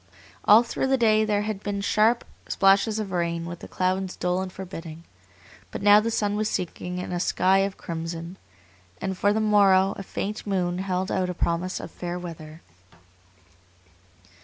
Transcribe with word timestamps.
All 0.45 0.63
through 0.63 0.87
the 0.87 0.97
day 0.97 1.23
there 1.25 1.43
had 1.43 1.61
been 1.61 1.79
sharp 1.79 2.25
splashes 2.47 2.97
of 2.97 3.11
rain 3.11 3.45
with 3.45 3.59
the 3.59 3.67
clouds 3.67 4.15
dull 4.15 4.41
and 4.41 4.51
forbidding, 4.51 5.03
but 5.69 5.83
now 5.83 5.99
the 5.99 6.09
sun 6.09 6.35
was 6.35 6.49
sinking 6.49 6.97
in 6.97 7.11
a 7.11 7.19
sky 7.19 7.59
of 7.59 7.77
crimson, 7.77 8.39
and 8.99 9.15
for 9.15 9.31
the 9.31 9.39
morrow 9.39 9.93
a 9.97 10.01
faint 10.01 10.47
moon 10.47 10.79
held 10.79 11.11
out 11.11 11.29
a 11.29 11.35
promise 11.35 11.79
of 11.79 11.91
fair 11.91 12.17
weather. 12.17 12.63